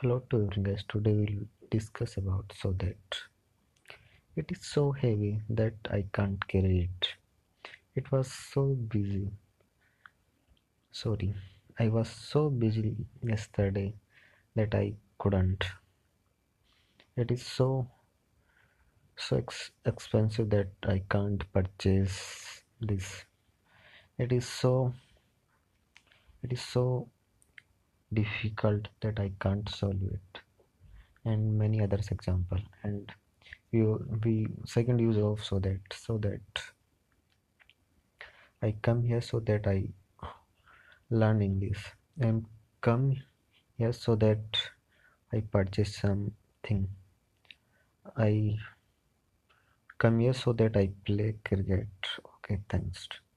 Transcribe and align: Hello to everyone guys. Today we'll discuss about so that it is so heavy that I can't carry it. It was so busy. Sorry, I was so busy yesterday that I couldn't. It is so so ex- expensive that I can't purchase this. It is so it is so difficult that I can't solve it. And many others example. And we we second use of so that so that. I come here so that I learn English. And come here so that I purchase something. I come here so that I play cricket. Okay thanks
Hello 0.00 0.22
to 0.30 0.36
everyone 0.36 0.62
guys. 0.62 0.84
Today 0.88 1.12
we'll 1.12 1.46
discuss 1.72 2.18
about 2.18 2.52
so 2.56 2.70
that 2.82 3.16
it 4.36 4.52
is 4.52 4.60
so 4.64 4.92
heavy 4.92 5.40
that 5.50 5.74
I 5.90 6.04
can't 6.12 6.46
carry 6.46 6.88
it. 6.88 7.08
It 7.96 8.12
was 8.12 8.30
so 8.32 8.76
busy. 8.92 9.26
Sorry, 10.92 11.34
I 11.80 11.88
was 11.88 12.08
so 12.08 12.48
busy 12.48 12.94
yesterday 13.24 13.92
that 14.54 14.72
I 14.72 14.94
couldn't. 15.18 15.64
It 17.16 17.32
is 17.32 17.44
so 17.44 17.90
so 19.16 19.38
ex- 19.38 19.72
expensive 19.84 20.50
that 20.50 20.70
I 20.84 21.02
can't 21.10 21.52
purchase 21.52 22.62
this. 22.80 23.24
It 24.16 24.30
is 24.30 24.46
so 24.46 24.94
it 26.44 26.52
is 26.52 26.62
so 26.62 27.08
difficult 28.12 28.88
that 29.00 29.20
I 29.20 29.32
can't 29.40 29.68
solve 29.68 30.02
it. 30.02 30.40
And 31.24 31.58
many 31.58 31.80
others 31.82 32.08
example. 32.08 32.58
And 32.82 33.10
we 33.72 33.82
we 34.24 34.46
second 34.64 34.98
use 35.00 35.18
of 35.18 35.44
so 35.44 35.58
that 35.60 35.80
so 35.92 36.18
that. 36.18 36.62
I 38.62 38.74
come 38.82 39.04
here 39.04 39.20
so 39.20 39.40
that 39.40 39.66
I 39.66 39.88
learn 41.10 41.42
English. 41.42 41.84
And 42.20 42.46
come 42.80 43.16
here 43.76 43.92
so 43.92 44.16
that 44.16 44.58
I 45.32 45.40
purchase 45.40 45.96
something. 45.96 46.88
I 48.16 48.58
come 49.98 50.20
here 50.20 50.32
so 50.32 50.52
that 50.54 50.76
I 50.76 50.90
play 51.04 51.36
cricket. 51.44 51.88
Okay 52.26 52.60
thanks 52.68 53.08